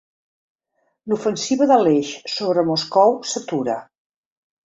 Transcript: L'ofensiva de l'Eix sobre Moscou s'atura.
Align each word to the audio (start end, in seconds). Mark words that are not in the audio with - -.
L'ofensiva 1.11 1.67
de 1.73 1.77
l'Eix 1.83 2.15
sobre 2.37 2.63
Moscou 2.71 3.13
s'atura. 3.33 3.77